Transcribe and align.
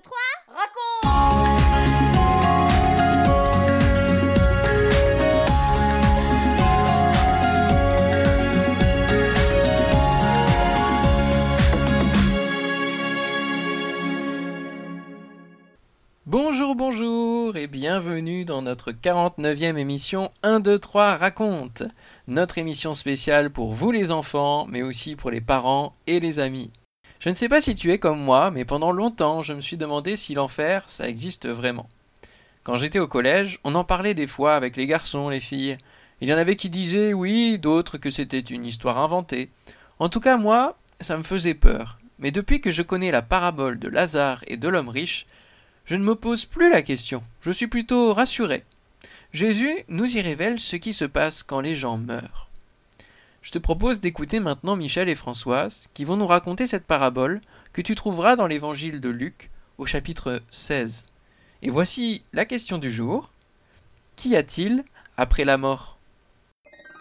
2, 0.00 0.02
3, 0.02 0.16
raconte 0.48 1.60
Bonjour, 16.24 16.74
bonjour 16.74 17.56
et 17.56 17.66
bienvenue 17.66 18.44
dans 18.44 18.62
notre 18.62 18.92
49e 18.92 19.76
émission 19.76 20.30
1, 20.42 20.60
2, 20.60 20.78
3 20.78 21.16
raconte, 21.16 21.82
notre 22.26 22.56
émission 22.56 22.94
spéciale 22.94 23.50
pour 23.50 23.74
vous 23.74 23.90
les 23.90 24.12
enfants, 24.12 24.66
mais 24.66 24.82
aussi 24.82 25.16
pour 25.16 25.30
les 25.30 25.40
parents 25.42 25.94
et 26.06 26.20
les 26.20 26.38
amis. 26.38 26.70
Je 27.20 27.28
ne 27.28 27.34
sais 27.34 27.50
pas 27.50 27.60
si 27.60 27.74
tu 27.74 27.92
es 27.92 27.98
comme 27.98 28.18
moi, 28.18 28.50
mais 28.50 28.64
pendant 28.64 28.92
longtemps 28.92 29.42
je 29.42 29.52
me 29.52 29.60
suis 29.60 29.76
demandé 29.76 30.16
si 30.16 30.32
l'enfer, 30.32 30.84
ça 30.86 31.06
existe 31.06 31.46
vraiment. 31.46 31.86
Quand 32.62 32.76
j'étais 32.76 32.98
au 32.98 33.08
collège, 33.08 33.58
on 33.62 33.74
en 33.74 33.84
parlait 33.84 34.14
des 34.14 34.26
fois 34.26 34.56
avec 34.56 34.74
les 34.78 34.86
garçons, 34.86 35.28
les 35.28 35.40
filles. 35.40 35.76
Il 36.22 36.30
y 36.30 36.34
en 36.34 36.38
avait 36.38 36.56
qui 36.56 36.70
disaient 36.70 37.12
oui, 37.12 37.58
d'autres 37.58 37.98
que 37.98 38.10
c'était 38.10 38.40
une 38.40 38.64
histoire 38.64 38.96
inventée. 38.96 39.50
En 39.98 40.08
tout 40.08 40.20
cas, 40.20 40.38
moi, 40.38 40.78
ça 41.00 41.18
me 41.18 41.22
faisait 41.22 41.52
peur. 41.52 41.98
Mais 42.18 42.30
depuis 42.30 42.62
que 42.62 42.70
je 42.70 42.80
connais 42.80 43.10
la 43.10 43.22
parabole 43.22 43.78
de 43.78 43.88
Lazare 43.88 44.42
et 44.46 44.56
de 44.56 44.68
l'homme 44.68 44.88
riche, 44.88 45.26
je 45.84 45.96
ne 45.96 46.04
me 46.04 46.14
pose 46.14 46.46
plus 46.46 46.70
la 46.70 46.80
question, 46.80 47.22
je 47.42 47.50
suis 47.50 47.66
plutôt 47.66 48.14
rassuré. 48.14 48.64
Jésus 49.34 49.84
nous 49.88 50.16
y 50.16 50.22
révèle 50.22 50.58
ce 50.58 50.76
qui 50.76 50.94
se 50.94 51.04
passe 51.04 51.42
quand 51.42 51.60
les 51.60 51.76
gens 51.76 51.98
meurent. 51.98 52.49
Je 53.42 53.52
te 53.52 53.58
propose 53.58 54.00
d'écouter 54.00 54.38
maintenant 54.38 54.76
Michel 54.76 55.08
et 55.08 55.14
Françoise 55.14 55.88
qui 55.94 56.04
vont 56.04 56.16
nous 56.16 56.26
raconter 56.26 56.66
cette 56.66 56.86
parabole 56.86 57.40
que 57.72 57.80
tu 57.80 57.94
trouveras 57.94 58.36
dans 58.36 58.46
l'évangile 58.46 59.00
de 59.00 59.08
Luc 59.08 59.50
au 59.78 59.86
chapitre 59.86 60.42
16. 60.50 61.06
Et 61.62 61.70
voici 61.70 62.22
la 62.34 62.44
question 62.44 62.76
du 62.76 62.92
jour. 62.92 63.32
Qu'y 64.16 64.36
a-t-il 64.36 64.84
après 65.16 65.44
la 65.44 65.56
mort? 65.56 65.98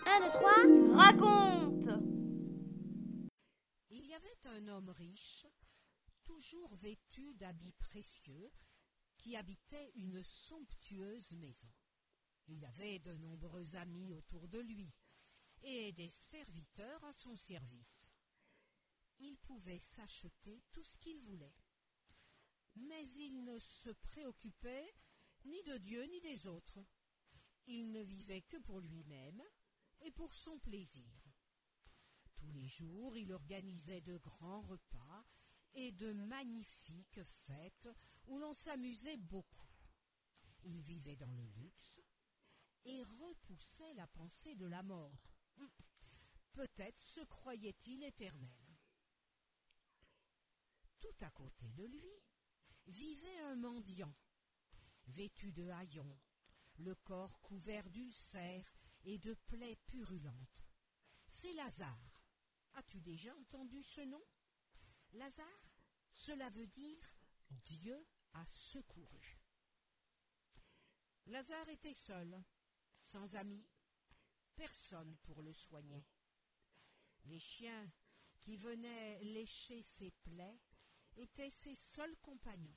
1, 0.05 0.19
2, 0.19 0.31
3, 0.31 0.95
raconte 0.95 1.89
Il 3.89 4.05
y 4.07 4.13
avait 4.13 4.57
un 4.57 4.69
homme 4.69 4.93
riche, 4.97 5.45
toujours 6.23 6.73
vêtu 6.81 7.33
d'habits 7.35 7.75
précieux, 7.79 8.49
qui 9.17 9.35
habitait 9.35 9.91
une 9.95 10.23
somptueuse 10.23 11.33
maison. 11.33 11.67
Il 12.47 12.63
avait 12.63 12.99
de 12.99 13.13
nombreux 13.15 13.75
amis 13.75 14.13
autour 14.13 14.47
de 14.47 14.59
lui 14.59 14.89
des 15.91 16.09
serviteurs 16.09 17.03
à 17.03 17.13
son 17.13 17.35
service. 17.35 18.07
Il 19.19 19.37
pouvait 19.37 19.79
s'acheter 19.79 20.61
tout 20.71 20.83
ce 20.83 20.97
qu'il 20.97 21.19
voulait. 21.19 21.55
Mais 22.75 23.07
il 23.09 23.43
ne 23.43 23.59
se 23.59 23.89
préoccupait 23.89 24.93
ni 25.45 25.61
de 25.63 25.77
Dieu 25.77 26.03
ni 26.05 26.21
des 26.21 26.47
autres. 26.47 26.79
Il 27.67 27.91
ne 27.91 28.01
vivait 28.01 28.41
que 28.41 28.57
pour 28.57 28.79
lui-même 28.79 29.43
et 30.01 30.11
pour 30.11 30.33
son 30.33 30.57
plaisir. 30.59 31.11
Tous 32.35 32.49
les 32.51 32.67
jours, 32.67 33.17
il 33.17 33.33
organisait 33.33 34.01
de 34.01 34.17
grands 34.17 34.61
repas 34.61 35.25
et 35.73 35.91
de 35.91 36.13
magnifiques 36.13 37.23
fêtes 37.23 37.89
où 38.27 38.37
l'on 38.37 38.53
s'amusait 38.53 39.17
beaucoup. 39.17 39.67
Il 40.63 40.79
vivait 40.79 41.15
dans 41.15 41.31
le 41.31 41.45
luxe 41.45 42.01
et 42.85 43.03
repoussait 43.03 43.93
la 43.95 44.07
pensée 44.07 44.55
de 44.55 44.65
la 44.65 44.83
mort. 44.83 45.29
Peut-être 46.53 46.99
se 46.99 47.21
croyait-il 47.21 48.03
éternel. 48.03 48.49
Tout 50.99 51.15
à 51.21 51.29
côté 51.31 51.71
de 51.71 51.85
lui 51.85 52.11
vivait 52.87 53.39
un 53.41 53.55
mendiant, 53.55 54.13
vêtu 55.07 55.51
de 55.51 55.69
haillons, 55.69 56.19
le 56.77 56.95
corps 56.95 57.39
couvert 57.41 57.89
d'ulcères 57.89 58.73
et 59.03 59.17
de 59.17 59.33
plaies 59.33 59.77
purulentes. 59.87 60.63
C'est 61.27 61.53
Lazare. 61.53 62.23
As-tu 62.73 62.99
déjà 63.01 63.33
entendu 63.35 63.81
ce 63.83 64.01
nom? 64.01 64.23
Lazare, 65.13 65.71
cela 66.13 66.49
veut 66.49 66.67
dire 66.67 67.13
Dieu 67.49 68.05
a 68.33 68.45
secouru. 68.45 69.39
Lazare 71.27 71.69
était 71.69 71.93
seul, 71.93 72.43
sans 73.01 73.35
amis, 73.35 73.65
personne 74.59 75.15
pour 75.23 75.41
le 75.41 75.53
soigner. 75.53 76.05
Les 77.23 77.39
chiens 77.39 77.89
qui 78.41 78.57
venaient 78.57 79.23
lécher 79.23 79.81
ses 79.81 80.11
plaies 80.11 80.59
étaient 81.15 81.49
ses 81.49 81.75
seuls 81.75 82.17
compagnons. 82.17 82.75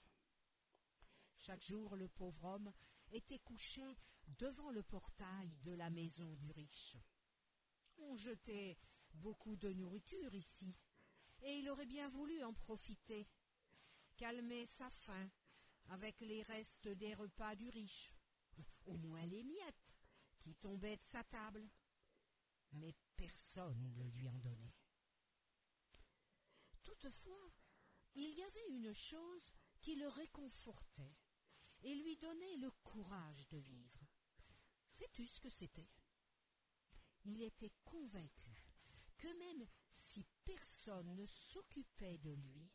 Chaque 1.39 1.65
jour, 1.65 1.97
le 1.97 2.07
pauvre 2.07 2.45
homme 2.45 2.73
était 3.11 3.41
couché 3.41 3.97
devant 4.39 4.71
le 4.71 4.85
portail 4.85 5.51
de 5.65 5.73
la 5.73 5.91
maison 5.91 6.33
du 6.35 6.53
riche. 6.53 6.97
On 7.99 8.17
jetait 8.17 8.79
beaucoup 9.15 9.57
de 9.57 9.73
nourriture 9.73 10.35
ici, 10.35 10.77
et 11.41 11.59
il 11.59 11.69
aurait 11.69 11.87
bien 11.87 12.09
voulu 12.09 12.45
en 12.45 12.55
profiter, 12.55 13.27
calmer 14.17 14.67
sa 14.67 14.89
faim 14.89 15.29
avec 15.89 16.21
les 16.21 16.45
restes 16.45 16.87
des 16.87 17.15
repas 17.15 17.57
du 17.57 17.69
riche, 17.71 18.15
au 18.87 18.97
moins 18.97 19.27
les 19.27 19.43
miettes 19.43 19.93
qui 20.43 20.55
tombaient 20.57 20.97
de 20.97 21.03
sa 21.03 21.23
table. 21.25 21.69
Mais 22.73 22.95
personne 23.17 23.95
ne 23.97 24.05
lui 24.11 24.29
en 24.29 24.39
donnait. 24.39 24.77
Toutefois, 26.83 27.53
il 28.15 28.31
y 28.35 28.43
avait 28.43 28.69
une 28.71 28.93
chose 28.93 29.53
qui 29.81 29.95
le 29.97 30.09
réconfortait 30.09 31.17
et 31.83 31.95
lui 31.95 32.17
donnait 32.17 32.57
le 32.57 32.71
courage 32.83 33.49
de 33.49 33.59
vivre. 33.59 34.07
Sais-tu 34.91 35.27
ce 35.27 35.41
que 35.41 35.51
c'était? 35.51 35.91
Il 37.25 37.43
était 37.43 37.73
convaincu 37.85 38.67
que 39.17 39.29
même 39.39 39.67
si 39.93 40.27
personne 40.45 41.15
ne 41.15 41.27
s'occupait 41.27 42.19
de 42.19 42.31
lui, 42.31 42.71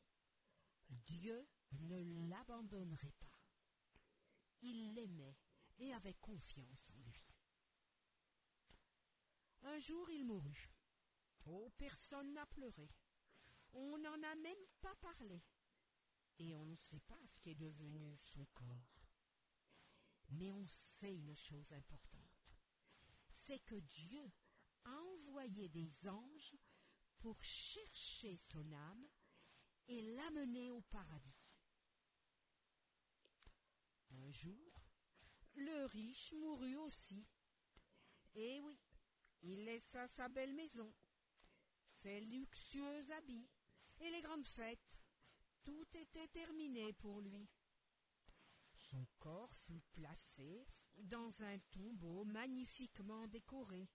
Dieu 0.89 1.47
ne 1.71 2.29
l'abandonnerait 2.29 3.15
pas. 3.19 3.41
Il 4.61 4.93
l'aimait 4.93 5.37
et 5.77 5.93
avait 5.93 6.15
confiance 6.15 6.89
en 6.89 6.99
lui. 7.01 7.36
Un 9.67 9.79
jour 9.79 10.09
il 10.09 10.23
mourut. 10.23 10.71
Oh, 11.45 11.69
personne 11.77 12.33
n'a 12.33 12.45
pleuré. 12.45 12.89
On 13.73 13.97
n'en 13.97 14.23
a 14.23 14.35
même 14.35 14.65
pas 14.81 14.95
parlé. 15.01 15.43
Et 16.39 16.55
on 16.55 16.65
ne 16.65 16.75
sait 16.75 17.01
pas 17.01 17.19
ce 17.25 17.39
qu'est 17.41 17.55
devenu 17.55 18.17
son 18.21 18.45
corps. 18.53 19.09
Mais 20.29 20.51
on 20.51 20.65
sait 20.67 21.13
une 21.13 21.35
chose 21.35 21.73
importante. 21.73 22.57
C'est 23.29 23.59
que 23.65 23.75
Dieu 23.75 24.31
a 24.85 25.01
envoyé 25.13 25.67
des 25.67 26.07
anges 26.07 26.55
pour 27.19 27.43
chercher 27.43 28.37
son 28.37 28.71
âme 28.71 29.07
et 29.89 30.01
l'amener 30.15 30.71
au 30.71 30.81
paradis. 30.81 31.43
Un 34.11 34.31
jour, 34.31 34.81
le 35.55 35.85
riche 35.87 36.33
mourut 36.33 36.77
aussi. 36.77 37.27
Et 38.33 38.61
oui, 38.61 38.79
il 39.41 39.65
laissa 39.65 40.07
sa 40.07 40.29
belle 40.29 40.53
maison, 40.53 40.93
ses 41.89 42.19
luxueux 42.21 43.11
habits 43.11 43.49
et 43.99 44.09
les 44.09 44.21
grandes 44.21 44.45
fêtes. 44.45 44.99
Tout 45.63 45.87
était 45.97 46.27
terminé 46.27 46.93
pour 46.93 47.21
lui. 47.21 47.49
Son 48.75 49.05
corps 49.19 49.53
fut 49.53 49.81
placé 49.91 50.67
dans 50.95 51.43
un 51.43 51.59
tombeau 51.71 52.23
magnifiquement 52.25 53.27
décoré. 53.27 53.89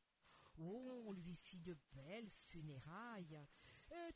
Oh, 0.59 1.05
on 1.07 1.13
lui 1.13 1.35
fit 1.35 1.61
de 1.61 1.79
belles 1.93 2.29
funérailles. 2.29 3.47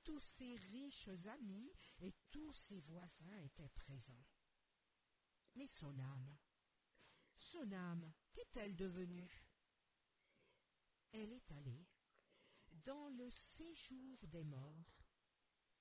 Tous 0.04 0.20
ses 0.20 0.56
riches 0.56 1.08
amis 1.26 1.72
et 2.00 2.12
tous 2.30 2.52
ses 2.52 2.80
voisins 2.80 3.38
étaient 3.44 3.70
présents. 3.70 4.26
Mais 5.54 5.66
son 5.66 5.98
âme, 5.98 6.36
son 7.36 7.72
âme, 7.72 8.12
qu'est-elle 8.32 8.76
devenue? 8.76 9.45
Elle 11.18 11.32
est 11.32 11.50
allée 11.52 11.86
dans 12.84 13.08
le 13.08 13.30
séjour 13.30 14.18
des 14.26 14.44
morts, 14.44 15.00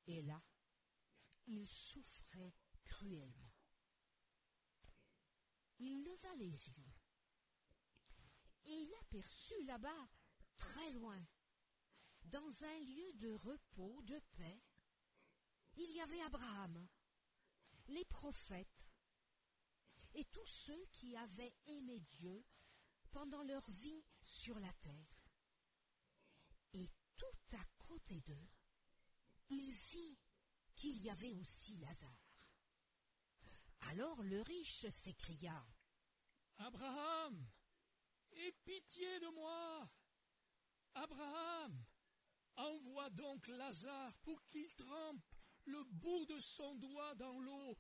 et 0.08 0.22
là, 0.22 0.42
il 1.46 1.68
souffrait 1.68 2.56
cruellement. 2.86 3.52
Il 5.80 6.06
leva 6.06 6.36
les 6.36 6.70
yeux, 6.70 6.94
et 8.64 8.72
il 8.72 8.94
aperçut 9.02 9.62
là-bas, 9.66 10.08
très 10.56 10.92
loin, 10.92 11.22
dans 12.24 12.64
un 12.64 12.80
lieu 12.80 13.14
de 13.16 13.32
repos, 13.32 14.02
de 14.04 14.18
paix, 14.38 14.64
il 15.74 15.92
y 15.92 16.00
avait 16.00 16.22
Abraham, 16.22 16.88
les 17.88 18.06
prophètes, 18.06 18.88
et 20.14 20.24
tous 20.32 20.48
ceux 20.48 20.86
qui 20.94 21.14
avaient 21.18 21.58
aimé 21.66 22.00
Dieu 22.00 22.46
pendant 23.12 23.44
leur 23.44 23.70
vie 23.70 24.02
sur 24.24 24.58
la 24.62 24.72
terre. 24.76 25.15
Côté 28.06 28.22
d'eux, 28.22 28.48
il 29.50 29.72
vit 29.72 30.20
qu'il 30.76 31.02
y 31.02 31.10
avait 31.10 31.34
aussi 31.34 31.76
Lazare. 31.78 32.52
Alors 33.80 34.22
le 34.22 34.42
riche 34.42 34.88
s'écria. 34.90 35.66
Abraham, 36.60 37.48
aie 38.32 38.52
pitié 38.64 39.20
de 39.22 39.28
moi. 39.30 39.90
Abraham, 40.94 41.84
envoie 42.58 43.10
donc 43.10 43.48
Lazare 43.48 44.16
pour 44.18 44.46
qu'il 44.50 44.72
trempe 44.76 45.26
le 45.66 45.84
bout 45.86 46.28
de 46.28 46.40
son 46.40 46.76
doigt 46.76 47.16
dans 47.16 47.40
l'eau 47.40 47.76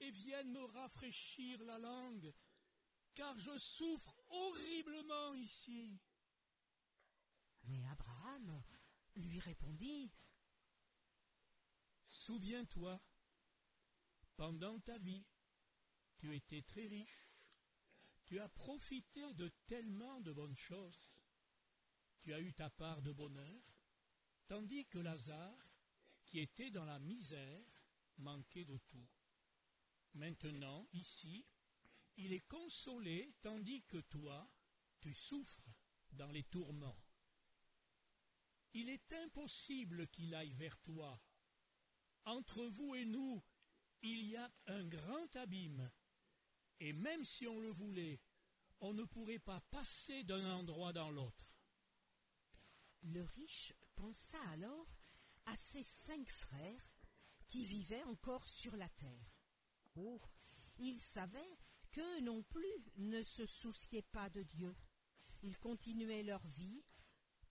et 0.00 0.10
vienne 0.10 0.52
me 0.52 0.64
rafraîchir 0.64 1.62
la 1.64 1.78
langue, 1.78 2.32
car 3.12 3.38
je 3.38 3.58
souffre 3.58 4.16
horriblement 4.28 5.34
ici. 5.34 6.00
Mais 7.64 7.84
Abraham 7.88 8.62
lui 9.18 9.40
répondit. 9.40 10.10
Souviens-toi, 12.06 13.00
pendant 14.36 14.78
ta 14.80 14.98
vie, 14.98 15.26
tu 16.16 16.34
étais 16.34 16.62
très 16.62 16.86
riche, 16.86 17.28
tu 18.24 18.40
as 18.40 18.48
profité 18.48 19.32
de 19.34 19.48
tellement 19.66 20.20
de 20.20 20.32
bonnes 20.32 20.56
choses, 20.56 21.10
tu 22.20 22.32
as 22.32 22.40
eu 22.40 22.52
ta 22.52 22.70
part 22.70 23.02
de 23.02 23.12
bonheur, 23.12 23.62
tandis 24.46 24.86
que 24.86 24.98
Lazare, 24.98 25.58
qui 26.24 26.40
était 26.40 26.70
dans 26.70 26.84
la 26.84 26.98
misère, 26.98 27.64
manquait 28.18 28.64
de 28.64 28.78
tout. 28.78 29.08
Maintenant, 30.14 30.86
ici, 30.92 31.46
il 32.16 32.32
est 32.32 32.46
consolé 32.48 33.34
tandis 33.40 33.82
que 33.84 33.98
toi, 33.98 34.50
tu 35.00 35.14
souffres 35.14 35.70
dans 36.12 36.30
les 36.30 36.44
tourments. 36.44 36.96
Il 38.74 38.88
est 38.88 39.12
impossible 39.12 40.08
qu'il 40.08 40.34
aille 40.34 40.52
vers 40.52 40.78
toi. 40.78 41.20
Entre 42.24 42.64
vous 42.64 42.94
et 42.94 43.04
nous, 43.04 43.42
il 44.02 44.26
y 44.26 44.36
a 44.36 44.50
un 44.66 44.84
grand 44.86 45.34
abîme, 45.36 45.90
et 46.80 46.92
même 46.92 47.24
si 47.24 47.46
on 47.46 47.58
le 47.58 47.70
voulait, 47.70 48.20
on 48.80 48.92
ne 48.92 49.04
pourrait 49.04 49.38
pas 49.38 49.60
passer 49.70 50.22
d'un 50.24 50.54
endroit 50.54 50.92
dans 50.92 51.10
l'autre. 51.10 51.50
Le 53.02 53.22
riche 53.22 53.72
pensa 53.96 54.38
alors 54.50 54.86
à 55.46 55.56
ses 55.56 55.82
cinq 55.82 56.28
frères 56.28 56.92
qui 57.48 57.64
vivaient 57.64 58.04
encore 58.04 58.46
sur 58.46 58.76
la 58.76 58.88
terre. 58.90 59.34
Oh, 59.96 60.20
il 60.78 61.00
savait 61.00 61.58
qu'eux 61.90 62.20
non 62.20 62.42
plus 62.42 62.84
ne 62.96 63.22
se 63.22 63.46
souciaient 63.46 64.02
pas 64.02 64.28
de 64.30 64.42
Dieu. 64.42 64.76
Ils 65.42 65.58
continuaient 65.58 66.22
leur 66.22 66.46
vie 66.46 66.84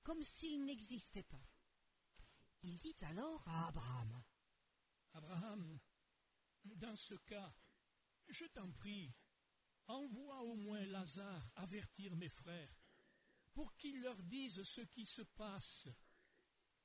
comme 0.08 0.24
s'ils 0.24 0.64
n'existaient 0.64 1.22
pas. 1.22 1.46
Il 2.62 2.78
dit 2.78 2.96
alors 3.02 3.46
à 3.46 3.68
Abraham. 3.68 4.24
Abraham, 5.12 5.80
dans 6.64 6.96
ce 6.96 7.16
cas, 7.16 7.54
je 8.30 8.46
t'en 8.46 8.72
prie, 8.72 9.14
envoie 9.88 10.44
au 10.44 10.56
moins 10.56 10.86
Lazare 10.86 11.52
avertir 11.58 12.16
mes 12.16 12.30
frères, 12.30 12.74
pour 13.52 13.76
qu'ils 13.76 14.00
leur 14.00 14.24
disent 14.24 14.64
ce 14.64 14.80
qui 14.80 15.06
se 15.06 15.24
passe, 15.24 15.90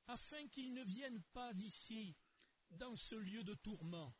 afin 0.07 0.45
qu'ils 0.49 0.73
ne 0.73 0.83
viennent 0.83 1.23
pas 1.31 1.53
ici, 1.53 2.17
dans 2.71 2.97
ce 2.97 3.15
lieu 3.15 3.45
de 3.45 3.53
tourment. 3.53 4.13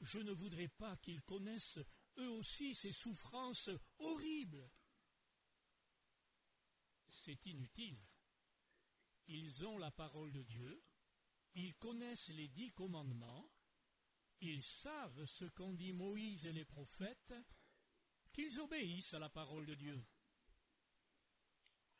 Je 0.00 0.18
ne 0.18 0.32
voudrais 0.32 0.66
pas 0.66 0.96
qu'ils 0.96 1.22
connaissent 1.22 1.78
eux 2.18 2.30
aussi 2.30 2.74
ces 2.74 2.90
souffrances 2.90 3.70
horribles. 4.00 4.68
C'est 7.24 7.46
inutile. 7.46 7.98
Ils 9.28 9.64
ont 9.64 9.78
la 9.78 9.90
parole 9.90 10.30
de 10.30 10.42
Dieu, 10.42 10.84
ils 11.54 11.74
connaissent 11.76 12.28
les 12.28 12.48
dix 12.48 12.70
commandements, 12.72 13.50
ils 14.42 14.62
savent 14.62 15.24
ce 15.24 15.46
qu'ont 15.46 15.72
dit 15.72 15.94
Moïse 15.94 16.44
et 16.44 16.52
les 16.52 16.66
prophètes, 16.66 17.32
qu'ils 18.30 18.60
obéissent 18.60 19.14
à 19.14 19.18
la 19.18 19.30
parole 19.30 19.64
de 19.64 19.74
Dieu. 19.74 20.06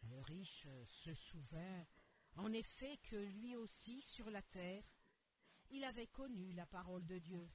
Le 0.02 0.20
riche 0.20 0.68
se 0.84 1.14
souvint 1.14 1.86
en 2.34 2.52
effet 2.52 2.98
que 2.98 3.16
lui 3.16 3.56
aussi 3.56 4.02
sur 4.02 4.28
la 4.28 4.42
terre, 4.42 4.84
il 5.70 5.84
avait 5.84 6.08
connu 6.08 6.52
la 6.52 6.66
parole 6.66 7.06
de 7.06 7.18
Dieu, 7.18 7.50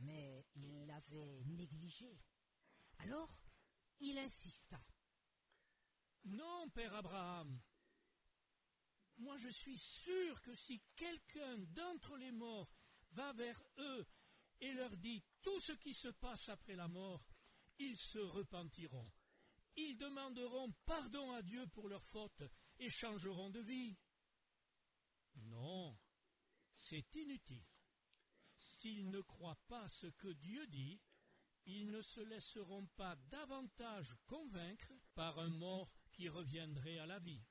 mais 0.00 0.44
il 0.54 0.84
l'avait 0.84 1.42
négligée. 1.46 2.20
Alors 2.98 3.40
il 3.98 4.18
insista. 4.18 4.78
Non, 6.26 6.68
père 6.70 6.92
Abraham, 6.94 7.60
moi 9.18 9.36
je 9.36 9.48
suis 9.48 9.78
sûr 9.78 10.42
que 10.42 10.54
si 10.54 10.82
quelqu'un 10.96 11.56
d'entre 11.58 12.16
les 12.16 12.32
morts 12.32 12.68
va 13.12 13.32
vers 13.32 13.62
eux 13.78 14.06
et 14.60 14.72
leur 14.72 14.96
dit 14.96 15.22
tout 15.40 15.60
ce 15.60 15.72
qui 15.72 15.94
se 15.94 16.08
passe 16.08 16.48
après 16.48 16.74
la 16.74 16.88
mort, 16.88 17.24
ils 17.78 17.96
se 17.96 18.18
repentiront. 18.18 19.08
Ils 19.76 19.96
demanderont 19.96 20.72
pardon 20.84 21.32
à 21.32 21.42
Dieu 21.42 21.66
pour 21.68 21.88
leurs 21.88 22.04
fautes 22.04 22.42
et 22.80 22.90
changeront 22.90 23.50
de 23.50 23.60
vie. 23.60 23.96
Non, 25.36 25.96
c'est 26.74 27.14
inutile. 27.14 27.66
S'ils 28.58 29.10
ne 29.10 29.20
croient 29.20 29.60
pas 29.68 29.86
ce 29.88 30.06
que 30.08 30.28
Dieu 30.28 30.66
dit, 30.66 31.00
ils 31.66 31.90
ne 31.90 32.00
se 32.00 32.20
laisseront 32.20 32.86
pas 32.96 33.14
davantage 33.28 34.16
convaincre 34.26 34.92
par 35.14 35.38
un 35.38 35.50
mort 35.50 35.95
qui 36.16 36.30
reviendrait 36.30 36.98
à 36.98 37.06
la 37.06 37.18
vie. 37.18 37.42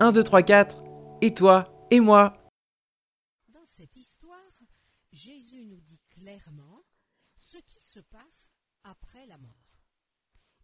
1, 0.00 0.12
2, 0.12 0.22
3, 0.22 0.42
4, 0.44 0.82
et 1.20 1.34
toi, 1.34 1.88
et 1.90 1.98
moi. 1.98 2.40
Dans 3.48 3.66
cette 3.66 3.96
histoire, 3.96 4.38
Jésus 5.10 5.64
nous 5.64 5.80
dit 5.80 6.00
clairement 6.10 6.84
ce 7.36 7.58
qui 7.58 7.80
se 7.80 7.98
passe 7.98 8.48
après 8.84 9.26
la 9.26 9.38
mort. 9.38 9.82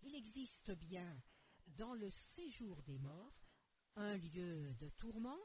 Il 0.03 0.15
existe 0.15 0.71
bien 0.71 1.21
dans 1.67 1.95
le 1.95 2.11
séjour 2.13 2.81
des 2.83 2.99
morts 3.01 3.43
un 3.97 4.17
lieu 4.17 4.73
de 4.75 4.89
tourment, 4.91 5.39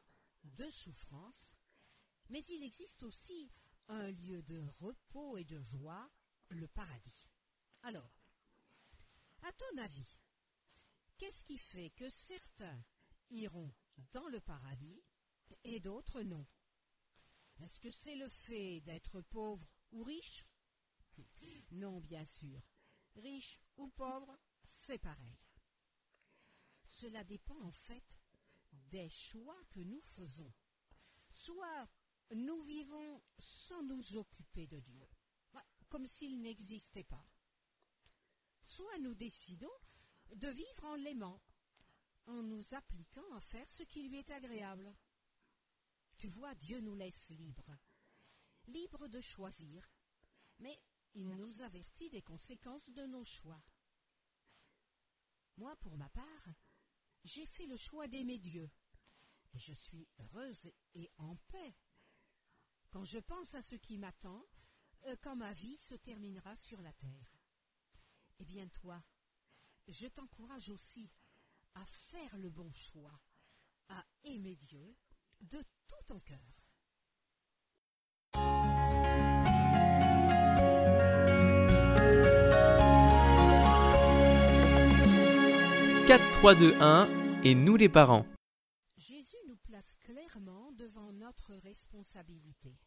de 0.50 0.70
souffrance, 0.70 1.56
mais 2.30 2.44
il 2.46 2.64
existe 2.64 3.04
aussi 3.04 3.52
un 3.88 4.12
lieu 4.12 4.42
de 4.44 4.64
repos 4.80 5.38
et 5.38 5.44
de 5.44 5.60
joie, 5.62 6.10
le 6.50 6.68
paradis. 6.68 7.30
Alors, 7.84 8.12
à 9.42 9.52
ton 9.54 9.78
avis, 9.78 10.20
qu'est-ce 11.18 11.44
qui 11.44 11.58
fait 11.58 11.90
que 11.92 12.10
certains 12.10 12.84
iront 13.30 13.74
dans 14.12 14.28
le 14.28 14.40
paradis 14.40 15.04
et 15.64 15.80
d'autres 15.80 16.22
non? 16.22 16.46
Est-ce 17.62 17.80
que 17.80 17.92
c'est 17.92 18.16
le 18.16 18.30
fait 18.30 18.82
d'être 18.82 19.22
pauvre 19.22 19.68
ou 19.92 20.04
riche? 20.04 20.46
Non, 21.72 22.00
bien 22.00 22.26
sûr. 22.26 22.62
Riche 23.16 23.60
ou 23.78 23.90
pauvre, 23.90 24.38
c'est 24.64 25.00
pareil. 25.00 25.38
Cela 26.86 27.24
dépend 27.24 27.60
en 27.62 27.72
fait 27.72 28.19
des 28.72 29.10
choix 29.10 29.60
que 29.70 29.80
nous 29.80 30.02
faisons. 30.02 30.52
Soit 31.30 31.88
nous 32.36 32.62
vivons 32.62 33.22
sans 33.38 33.84
nous 33.84 34.18
occuper 34.18 34.68
de 34.68 34.80
Dieu, 34.80 35.08
comme 35.90 36.06
s'il 36.06 36.42
n'existait 36.42 37.04
pas. 37.04 37.26
Soit 38.64 39.00
nous 39.00 39.16
décidons 39.16 39.72
de 40.36 40.48
vivre 40.48 40.86
en 40.86 40.96
l'aimant, 40.96 41.42
en 42.28 42.44
nous 42.44 42.74
appliquant 42.74 43.34
à 43.34 43.40
faire 43.40 43.70
ce 43.70 43.84
qui 43.84 44.08
lui 44.08 44.18
est 44.18 44.30
agréable. 44.32 44.96
Tu 46.18 46.28
vois, 46.28 46.54
Dieu 46.56 46.80
nous 46.82 46.96
laisse 46.96 47.30
libres, 47.30 47.78
libres 48.68 49.08
de 49.08 49.22
choisir, 49.22 49.90
mais 50.60 50.80
il 51.16 51.30
nous 51.30 51.62
avertit 51.62 52.10
des 52.10 52.22
conséquences 52.22 52.90
de 52.92 53.06
nos 53.06 53.24
choix. 53.24 53.62
Moi, 55.58 55.76
pour 55.78 55.98
ma 55.98 56.10
part, 56.10 56.48
j'ai 57.24 57.46
fait 57.46 57.66
le 57.66 57.78
choix 57.78 58.08
d'aimer 58.08 58.38
Dieu, 58.38 58.70
et 59.54 59.60
je 59.60 59.74
suis 59.74 60.08
heureuse 60.20 60.72
et 60.94 61.12
en 61.18 61.36
paix 61.36 61.76
quand 62.92 63.06
je 63.06 63.20
pense 63.20 63.54
à 63.56 63.62
ce 63.62 63.76
qui 63.76 63.98
m'attend 63.98 64.46
euh, 65.06 65.16
quand 65.22 65.36
ma 65.36 65.54
vie 65.54 65.78
se 65.78 65.96
terminera 65.96 66.56
sur 66.56 66.82
la 66.82 66.94
terre. 66.94 67.38
Eh 68.40 68.46
bien 68.46 68.68
toi, 68.70 69.04
je 69.88 70.08
t'encourage 70.08 70.70
aussi 70.70 71.12
à 71.76 71.86
faire 71.86 72.38
le 72.38 72.50
bon 72.50 72.72
choix, 72.74 73.22
à 73.90 74.06
aimer 74.24 74.56
Dieu 74.56 74.98
de 75.42 75.64
tout 75.88 76.04
ton 76.06 76.20
cœur. 76.20 76.59
4, 86.10 86.40
3, 86.40 86.56
2, 86.56 86.74
1 86.82 87.42
et 87.44 87.54
nous 87.54 87.76
les 87.76 87.88
parents. 87.88 88.26
Jésus 88.98 89.38
nous 89.48 89.58
place 89.58 89.94
clairement 90.00 90.72
devant 90.72 91.12
notre 91.12 91.54
responsabilité. 91.54 92.80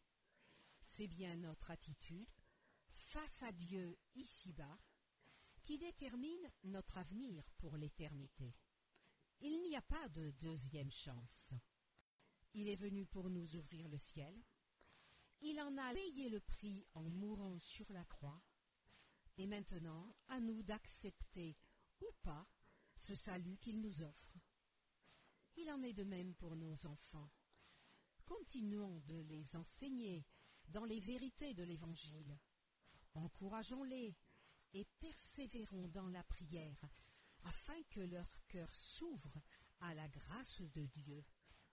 C'est 0.82 1.06
bien 1.06 1.36
notre 1.36 1.70
attitude 1.70 2.34
face 2.90 3.44
à 3.44 3.52
Dieu 3.52 3.96
ici-bas 4.16 4.76
qui 5.62 5.78
détermine 5.78 6.50
notre 6.64 6.98
avenir 6.98 7.44
pour 7.58 7.76
l'éternité. 7.76 8.56
Il 9.38 9.62
n'y 9.62 9.76
a 9.76 9.82
pas 9.82 10.08
de 10.08 10.32
deuxième 10.40 10.90
chance. 10.90 11.54
Il 12.54 12.68
est 12.68 12.74
venu 12.74 13.06
pour 13.06 13.30
nous 13.30 13.54
ouvrir 13.54 13.88
le 13.88 13.98
ciel. 13.98 14.34
Il 15.42 15.60
en 15.60 15.78
a 15.78 15.94
payé 15.94 16.28
le 16.28 16.40
prix 16.40 16.84
en 16.94 17.04
mourant 17.04 17.60
sur 17.60 17.86
la 17.92 18.04
croix. 18.04 18.42
Et 19.36 19.46
maintenant, 19.46 20.12
à 20.26 20.40
nous 20.40 20.64
d'accepter 20.64 21.56
ou 22.00 22.10
pas 22.24 22.48
ce 22.96 23.14
salut 23.14 23.56
qu'il 23.58 23.80
nous 23.80 24.02
offre. 24.02 24.38
Il 25.56 25.70
en 25.70 25.82
est 25.82 25.92
de 25.92 26.04
même 26.04 26.34
pour 26.34 26.56
nos 26.56 26.86
enfants. 26.86 27.30
Continuons 28.24 29.00
de 29.00 29.20
les 29.20 29.56
enseigner 29.56 30.24
dans 30.68 30.84
les 30.84 31.00
vérités 31.00 31.54
de 31.54 31.62
l'Évangile. 31.62 32.38
Encourageons-les 33.14 34.16
et 34.74 34.84
persévérons 35.00 35.88
dans 35.88 36.08
la 36.08 36.22
prière 36.24 36.80
afin 37.44 37.82
que 37.90 38.00
leur 38.00 38.30
cœur 38.48 38.74
s'ouvre 38.74 39.42
à 39.80 39.94
la 39.94 40.08
grâce 40.08 40.62
de 40.62 40.86
Dieu 40.86 41.24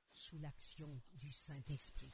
sous 0.09 0.39
l'action 0.39 1.01
du 1.13 1.31
Saint-Esprit. 1.31 2.13